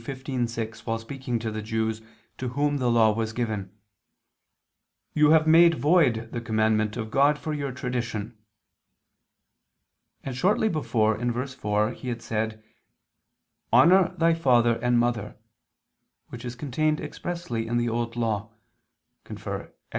[0.01, 2.01] 15:6) while speaking to the Jews,
[2.39, 3.69] to whom the Law was given:
[5.13, 8.35] "You have made void the commandment of God for your tradition."
[10.23, 12.63] And shortly before (verse 4) He had said:
[13.71, 15.35] "Honor thy father and mother,"
[16.29, 18.49] which is contained expressly in the Old Law
[19.29, 19.47] (Ex.